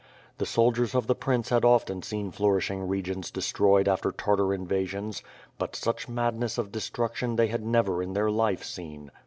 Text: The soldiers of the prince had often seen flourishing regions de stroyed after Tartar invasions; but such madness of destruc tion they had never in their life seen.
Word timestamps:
The 0.39 0.47
soldiers 0.47 0.95
of 0.95 1.05
the 1.05 1.13
prince 1.13 1.49
had 1.49 1.63
often 1.63 2.01
seen 2.01 2.31
flourishing 2.31 2.87
regions 2.87 3.29
de 3.29 3.39
stroyed 3.41 3.87
after 3.87 4.11
Tartar 4.11 4.51
invasions; 4.51 5.21
but 5.59 5.75
such 5.75 6.09
madness 6.09 6.57
of 6.57 6.71
destruc 6.71 7.13
tion 7.13 7.35
they 7.35 7.49
had 7.49 7.63
never 7.63 8.01
in 8.01 8.13
their 8.13 8.31
life 8.31 8.63
seen. 8.63 9.11